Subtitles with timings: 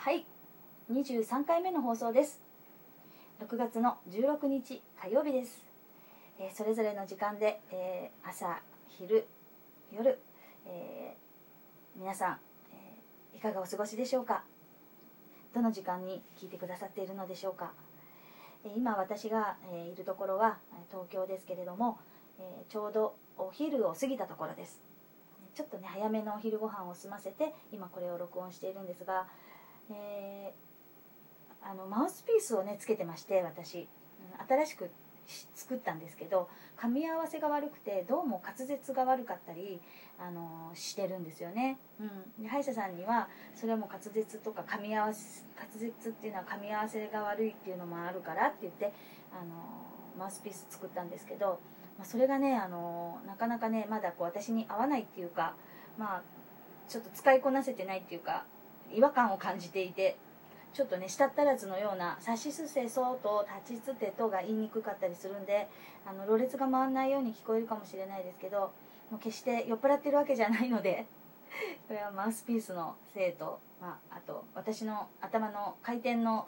[0.00, 0.24] はい。
[0.92, 2.40] 23回目の放送です。
[3.40, 5.60] 6月の16日火曜日です、
[6.38, 9.26] えーそれぞれの時間で、えー朝昼
[9.92, 10.20] 夜、
[10.66, 12.38] えー皆さん、
[12.72, 14.44] えいかがお過ごしでしょうか？
[15.52, 17.72] どの時間に聞いてくださっているのでしょうか、
[18.64, 20.58] え今私が、えいるところは
[20.90, 21.98] 東京ですけれども、
[22.38, 24.80] えちょうどお昼を過ぎたところです。
[25.56, 29.26] ちょっとね早めのお昼ご飯を済ませて今これを録音しているんですが、
[29.94, 30.52] え
[31.62, 33.88] あのマウスピースをねつけてまして私。
[34.48, 34.90] 新しく
[35.54, 36.48] 作ったんですけど
[36.80, 39.80] 噛み合わせが悪くてどうも滑舌が悪かったり、
[40.18, 48.92] あのしてるんですよね、うん、で歯医者さんにはそれはもう滑舌とか噛み合わせ滑舌っていうのは噛み合わせが悪いっていうのもあるからって言って、
[49.32, 49.50] あの
[50.18, 51.60] マウスピース作ったんですけど、
[51.98, 55.54] まあ、それがね、あのなかなかねまだこう私に合わないっていうか
[55.98, 56.22] まあ
[56.88, 58.44] ちょっと使いこなせてないっていうか
[58.94, 60.16] 違和感を感じていて
[60.72, 65.68] ちょっとね舌足らずのような「さしすせそ」と「立ちつてと」が言いにくかったりするんで
[66.06, 68.72] あのろれつが回らないように聞こえるかもしれないですけど
[69.10, 71.06] もう決して酔っ払ってるわけじゃないので
[71.86, 76.46] これはマウスピースのせいと、まあ、あと私の頭の回転の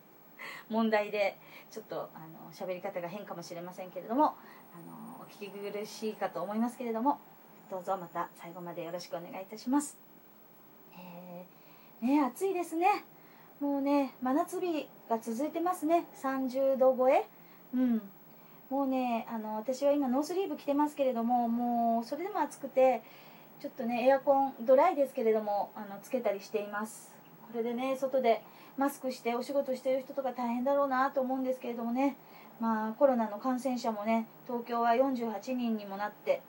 [0.68, 1.38] 問題で
[1.70, 7.20] ちょっとあの喋り方が変かもしれませんけれどもあのお聞き苦しいかと思いますけれども
[7.70, 10.03] どうぞまた最後までよろしくお願いいたします。
[12.04, 13.04] ね暑いですね。
[13.60, 16.04] もうね真夏日が続いてますね。
[16.22, 17.26] 30度超え。
[17.74, 18.02] うん。
[18.70, 23.02] もうねあの私は今ノースリーブ着てますけれどももうそれでも暑くて
[23.60, 27.10] ちょっとねエアコンドライですけれどもあのつけたりしています。
[27.50, 28.42] これでね外で
[28.76, 32.16] マスクしてお仕事してる人とか大変だろうなと思うんですけれどもね。
[32.60, 36.42] まあコロナの感染者もね東京は48人にもなって、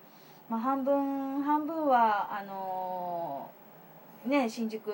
[0.49, 3.49] まあ、半分半分はあの
[4.25, 4.87] ね、新宿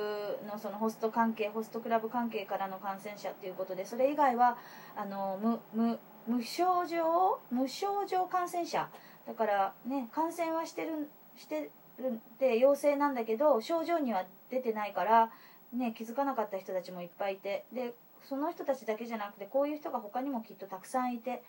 [0.52, 4.58] のそのホスト関係ホストクラブ関係からの感染者ということでそれ以外は
[4.96, 8.90] あの無無無症状無症状感染者
[9.28, 15.30] だからね感染はしてるしてるで陽性なんだけど症状には出てないから、
[15.74, 17.94] ね、気づかなかった人たちもいっぱいいてで
[18.28, 21.44] その人たちだけじゃなくてこういう人が他にもきっとたくさんいて。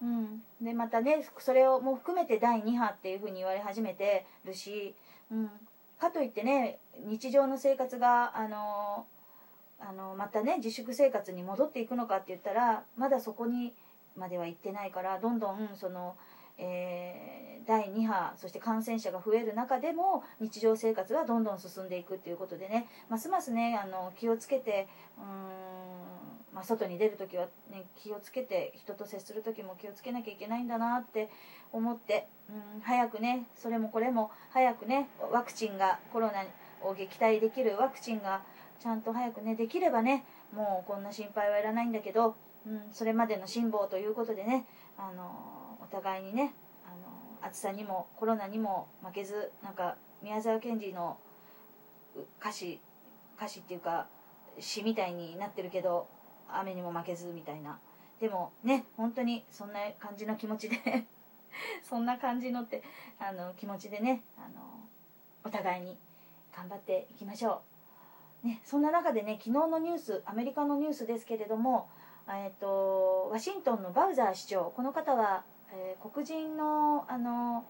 [0.00, 4.96] うん、でまたねそれをもう含めて第2波っていうふうに言われ始めてるし、
[5.30, 5.50] うん、
[6.02, 9.06] かといってね日常の生活があの
[9.80, 13.72] あのまたね自粛生活に戻っていくのかって言ったらまだそこに
[14.16, 16.16] までは行ってないからどんどんその、
[16.58, 25.26] えー第2波そして感染者が増える中でも日常生活はどんどん進んでいくっていうことでねますますねあの気をつけてうーん、
[26.54, 31.30] まあ、外に出る時は、ね、気をつけて人と接する時も気をつけなきゃいけないんだなって
[31.72, 36.44] 思って、うん、早くねそれもこれも早くねワクチンがコロナ
[36.86, 38.42] を撃退できるワクチンが
[38.80, 40.24] ちゃんと早くねできればね
[40.54, 42.36] もうこんな心配はいらないんだけど、
[42.66, 44.66] うん、それまでの辛抱ということでね
[44.98, 46.52] あのお互いにね
[46.84, 46.90] あ
[47.44, 51.16] の暑さにもコロナにも負けずなんか宮沢賢治の
[52.40, 52.78] 歌詞
[53.36, 54.06] 歌詞っていうか
[54.60, 56.06] 詩みたいになってるけど
[56.58, 57.78] 雨にも負けずみたいな。
[58.20, 60.78] でもね本当にそんな感じの気持ちで
[61.82, 62.82] そんな感じのって
[63.18, 64.62] あの気持ちでねあの
[65.44, 65.98] お互いに
[66.56, 67.62] 頑張っていきましょ
[68.44, 71.88] う、ね、そんな中でね昨日のニュースアメリカのニュースですけれども、
[72.28, 77.64] えー、とワシントンのバウザー市長この方は、えー黒人のあの、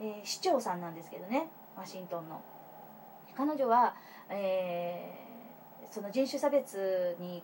[0.00, 2.42] えー市長さんなんですけどねワシントンの。
[3.36, 3.94] 彼女は、
[4.30, 5.26] えー
[5.92, 7.42] その人種差別に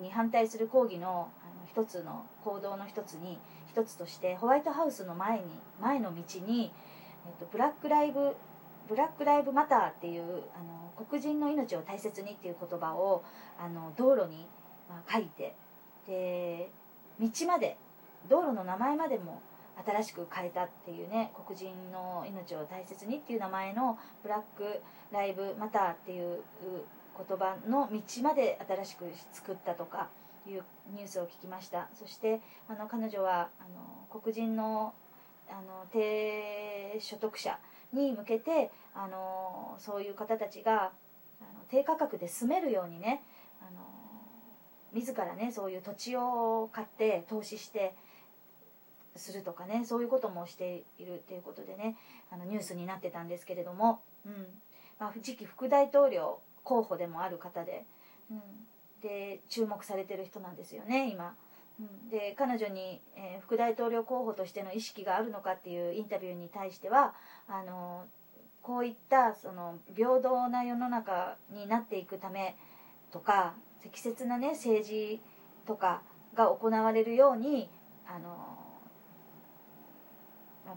[0.00, 5.44] に反対する抗議のあの一つの行動の一つに一つとしてホワイトハウスの前に
[5.80, 6.72] 前の道に、
[7.26, 8.36] えー、とブラックライブ
[8.88, 10.22] ブラック・ライブ・マターっていう
[10.54, 13.24] あの黒人の命を大切にっていう言葉を
[13.58, 14.46] あの道路に、
[14.88, 15.54] まあ、書いて
[16.06, 16.68] で
[17.18, 17.76] 道まで
[18.28, 19.40] 道路の名前までも
[19.84, 24.80] 新しく変えたっていうね黒人の命を大切にっていう名前のブラック・
[25.12, 26.40] ライブ・マターっていう
[27.16, 30.08] 言葉の道まで新しく作ったとか
[30.46, 30.62] いう
[30.94, 31.88] ニュースを聞きました。
[31.94, 33.64] そしてあの彼女はあ
[34.12, 34.94] の黒人の
[35.48, 37.58] あの低所得者
[37.92, 40.84] に向けてあのそういう方たちが
[41.40, 43.22] あの低価格で住めるようにね
[43.60, 43.80] あの
[44.94, 47.94] 自らねそういう土地を買って投資して
[49.16, 51.96] するとかねそういうこともしているっていうことでね
[52.30, 54.46] あのニュースになってたんですけれども、うん。
[54.98, 57.84] まあ、次期副大統領候補でもある方で,、
[58.30, 58.40] うん、
[59.00, 61.36] で注目されてる人なんですよね今。
[61.78, 62.10] うん。
[62.10, 67.14] で彼女に、えー副大統領候補としての意識があるのかっていうインタビューに対しては
[67.46, 68.06] あの
[68.62, 72.56] こういったその平等な世の中になっていくため
[73.12, 73.52] とか
[73.82, 75.20] 適切なね政治
[75.66, 76.00] とか
[76.34, 77.68] が行われるように
[78.06, 78.58] あの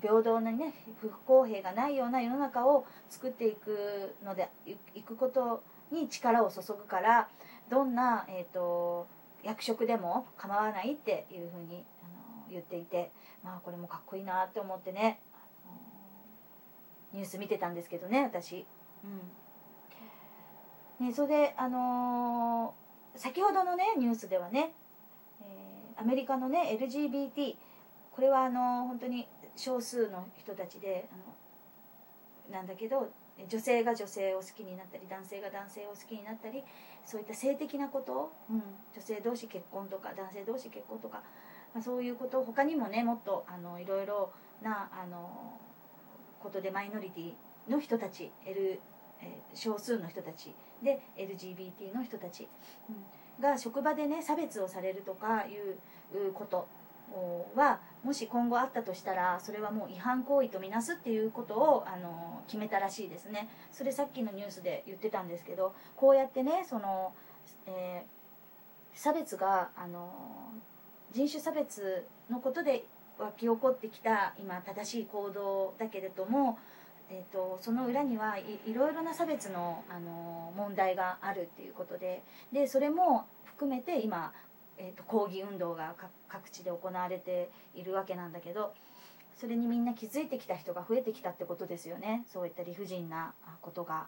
[0.02, 4.50] 平等なね不公平がないような世の中を作っていくので
[4.94, 7.28] いくことに力を注ぐから
[7.70, 9.08] どんな、えーと、
[9.44, 13.12] 役職でも構わないっていうふうにあの言っていて
[13.44, 15.20] まあこれもかっこいいなって思ってね
[17.14, 18.66] ニュース見てたんですけどね私。
[19.04, 19.48] うん
[21.00, 24.72] ね、それで、あのー、先ほどのねニュースではね、
[25.42, 27.56] えー、アメリカのね LGBT
[28.12, 33.10] これはあのー、本当に少数の人たちであのなんだけど
[33.50, 36.64] 女性が女性を好きになったり男性が男性を好きになったり
[37.06, 38.64] そういった性的なこと、うん、
[38.96, 41.22] 女性同士結婚とか男性同士結婚とか、
[41.74, 44.32] まあ、そういうこと他にもねもっとあのいろいろ
[44.64, 45.60] なあの
[46.40, 48.80] ことでマイノリティの人たち L
[49.22, 50.54] え少数の人たち
[50.84, 52.48] で LGBT の人たち、
[52.90, 56.68] うん、が職場でね差別をされるとかいうこと
[57.56, 63.50] はもし今後あったとしたらそれはもう違反行為とみなすっていうことをあの決めたらしいですね。
[63.72, 67.14] それさっきのニュースで言ってたんですけどこうやってねその、
[67.66, 70.12] えー、差別があの
[71.12, 72.86] 人種差別のことで
[73.20, 76.60] 湧き起こってきた今正しい行動だけれども、
[77.10, 82.22] えーと、その裏にはいいろいろな差別のあの問題があるっていうことで
[82.54, 84.34] でそれも含めて今
[84.78, 85.96] えーと、抗議運動が
[86.30, 88.74] 各地で行われているわけなんだけど
[89.40, 92.26] それにみんな気づいてきた人が増えてきたってことですよね。
[92.34, 94.08] そういった理不尽なことが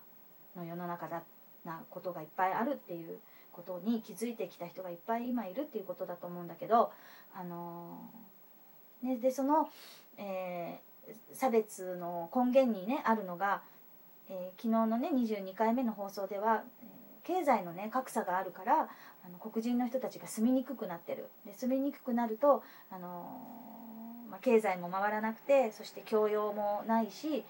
[0.55, 1.21] の世の中だ
[1.65, 3.17] なことがいっぱいあるっていう
[3.51, 6.91] ことに気づいてきた人がいっぱい今いるっていうことだと思うんだけど
[7.35, 9.69] あのー、ね、でその、
[10.17, 13.61] えー、差別の根源にねあるのが、
[14.29, 16.63] えー、昨日のね22回目の放送では、
[17.23, 18.89] 経済のね格差があるから
[19.25, 21.27] あの黒人の人たちが住みにくくなってる。
[21.45, 23.39] で住みにくくなると、あの
[24.29, 27.43] まあ、経済も回らなくてそして教養もないし、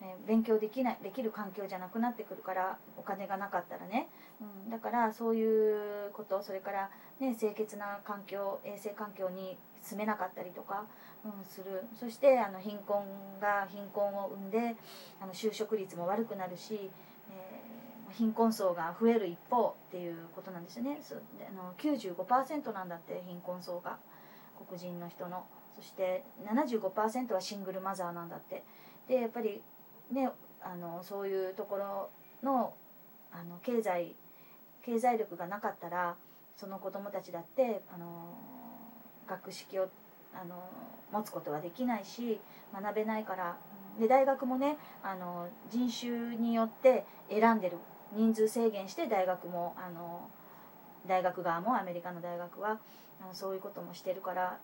[0.00, 4.08] え勉強できないできる環境じゃなくなってくるからお金がなかったらね、
[4.40, 10.84] うん、だからそういうことそれから、ね、清潔な環境衛生環境に住めなかったりとか、
[11.24, 11.84] うん、する。
[11.98, 13.04] そしてあの貧困
[13.40, 14.76] が貧困を生んで
[15.20, 16.90] あの就職率も悪くなるし
[18.12, 21.00] 貧困層が増える一方っていうことなんですよね。
[21.50, 23.98] あの95%なんだって貧困層が。
[24.66, 25.46] 黒人の人の。
[25.76, 28.64] そして75%はシングルマザーなんだって。
[29.06, 29.62] でやっぱり
[30.10, 32.10] ねあのそういうところ
[32.42, 32.74] の
[33.30, 34.14] あの経済
[34.84, 36.16] 経済力がなかったら
[36.56, 38.34] その子供たちだってあの
[39.28, 39.88] 学識を
[40.34, 40.68] あの
[41.12, 42.40] 持つことはできないし
[42.72, 43.56] 学べないから。
[43.98, 47.76] で大学もねあの人種によって選んでる。
[48.12, 50.28] 人数制限して大学もあの
[51.06, 52.78] 大学側もアメリカの大学は
[53.20, 54.58] あのそういうこともしてるから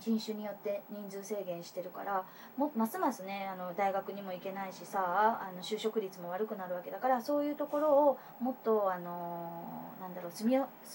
[0.00, 2.24] 人種によって人数制限してるから
[2.56, 10.48] もますますねあの大学にも行けないしさあの就職率も悪くなるわけだからそういうところをもっとあのなんだろう住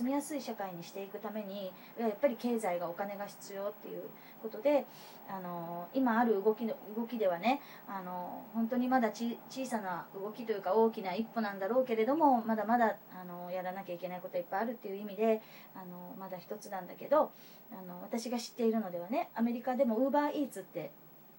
[0.04, 4.04] みやすい社会にしていくためにやっぱり経済がお金が必要っていう
[4.42, 4.86] ことで
[5.30, 15.42] あの今ある動きの動きではねあの本当にまだ小さな動きというか大きな一歩なんだろうけれどもまだまだあのやらなきゃいけないこといっぱいあるっていう意味で
[15.76, 17.32] あのまだ一つなんだけど
[17.72, 20.92] あの私が知っているのでではねアメリカでもウーバーイーツって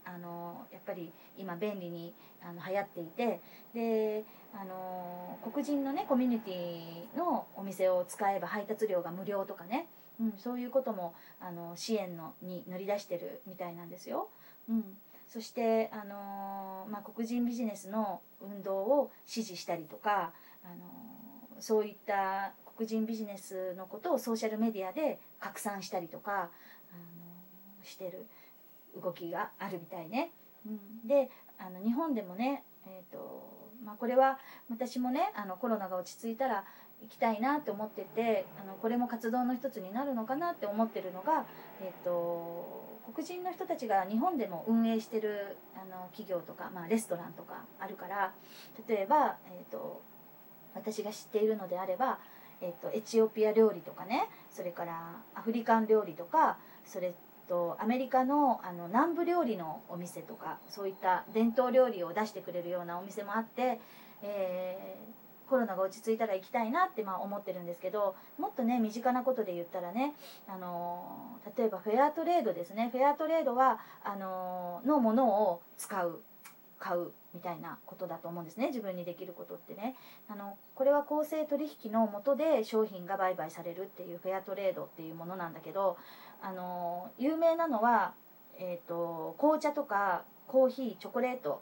[0.04, 3.40] あのやっぱり今便利にあの流行っていて
[3.74, 9.86] であの黒人のねコミュニティのお店を使えば配達料が無料とかね、
[10.20, 14.28] うん、そういうこともあの支援のに乗り出してるみたいなんですよ。
[14.68, 14.84] うん、
[15.28, 20.32] そしてあの、まあ、黒人ビジネスの運動を支持したりとか
[20.64, 26.50] あのそういった黒人ビジネスのことをソーシャルメディアで拡散したりとか
[27.84, 28.26] してる
[29.02, 30.30] 動きがあるみたいね。
[30.66, 33.48] うん、であの日本でもね、えーと
[33.84, 34.38] まあ、これは
[34.70, 36.64] 私もねあのコロナが落ち着いたら
[37.02, 41.44] 行きたいなって思っててあのこれも活動の一つになるのかなって思ってるのが、
[41.80, 48.32] えーと、黒人の人たちが日本でも運営してるあの企業とか、まあ、レストランとかあるから
[48.88, 50.00] 例えば、えーと
[50.74, 52.18] 私が知っているのであれば
[52.62, 57.12] えっと、エチオピア料理とかねそれからアフリカン料理とかそれ
[57.48, 63.80] とアメリカのあの南部料理のお店とかそういった伝統料理を出してくれるようなお店もあって、
[64.22, 70.14] えー、コロナが落ち着いたら行きたいなってまあ思ってるんですけどもっとね身近なことで言ったらね、
[70.48, 72.90] あの例えばフェアトレードですね。
[72.92, 76.20] フェアトレードはあののものを使う
[76.78, 77.12] 買う。
[77.34, 78.68] みたいなことだと思うんですね。
[78.68, 79.96] 自分にできることってね。
[80.28, 85.96] あのこれは公正取引のもとで商品が売買されるっていうフェアトレードっていうものなんだけど
[86.42, 88.14] あの有名なのは、
[88.58, 91.60] えーと、紅茶とかコーヒーチョコレート。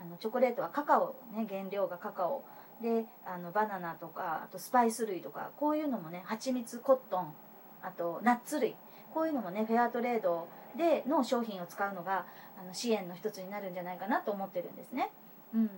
[0.00, 2.44] あのチョコレートはカカオね原料がカカオ。
[2.80, 7.34] であのバナナとかあとスパイス類とかこういうのもね蜂蜜コットン
[7.82, 8.76] あとナッツ類。
[9.12, 10.46] こういうのもねフェアトレード
[10.76, 12.26] での商品を使うのが
[12.60, 15.10] あの支援の一つになるんじゃないかなと思ってるんですね。
[15.54, 15.70] うん、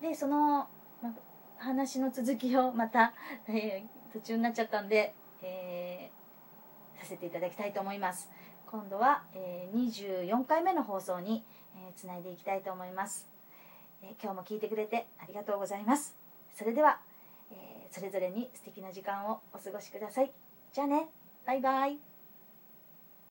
[0.00, 0.68] でその、
[1.02, 1.14] ま、
[1.58, 3.12] 話の続きを また、
[3.48, 8.30] えー、途中になっちゃったんで、えー、させていただきたいと思います。
[8.70, 11.42] 今度は、えー、24回目の放送に、
[11.76, 13.26] えー、つないでいきたいと思います、
[14.02, 16.14] え今日も聞いてくれてありがとうございます。
[16.54, 17.00] それでは、
[17.50, 20.32] えそれぞれに素敵な時間をお過ごしください。
[20.72, 21.08] じゃあね、
[21.46, 22.07] バイバイ。